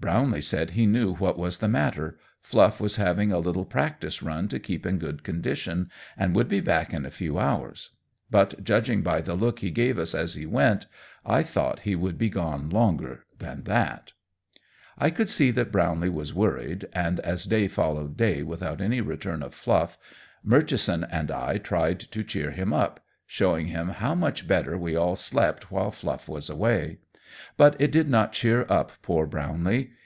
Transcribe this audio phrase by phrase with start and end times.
[0.00, 4.46] Brownlee said he knew what was the matter Fluff was having a little practice run
[4.46, 7.90] to keep in good condition, and would be back in a few hours;
[8.30, 10.86] but, judging by the look he gave us as he went,
[11.26, 14.12] I thought he would be gone longer than that.
[14.96, 19.42] I could see that Brownlee was worried, and as day followed day without any return
[19.42, 19.98] of Fluff,
[20.44, 25.16] Murchison and I tried to cheer him up, showing him how much better we all
[25.16, 26.98] slept while Fluff was away;
[27.58, 29.90] but it did not cheer up poor Brownlee.